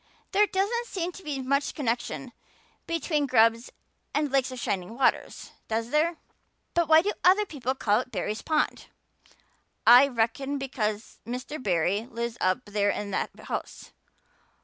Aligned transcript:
There 0.31 0.47
doesn't 0.47 0.87
seem 0.87 1.11
to 1.11 1.21
be 1.23 1.43
much 1.43 1.75
connection 1.75 2.33
between 2.87 3.27
grubs 3.27 3.69
and 4.15 4.31
lakes 4.31 4.51
of 4.51 4.57
shining 4.59 4.95
waters, 4.97 5.51
does 5.67 5.91
there? 5.91 6.17
But 6.73 6.87
why 6.87 7.03
do 7.03 7.13
other 7.23 7.45
people 7.45 7.75
call 7.75 7.99
it 7.99 8.11
Barry's 8.11 8.41
pond?" 8.41 8.87
"I 9.85 10.07
reckon 10.07 10.57
because 10.57 11.19
Mr. 11.23 11.61
Barry 11.61 12.07
lives 12.07 12.35
up 12.41 12.65
there 12.65 12.89
in 12.89 13.11
that 13.11 13.29
house. 13.41 13.91